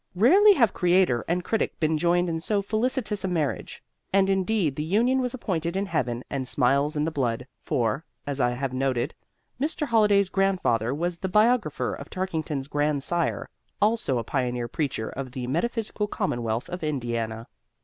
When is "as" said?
8.25-8.41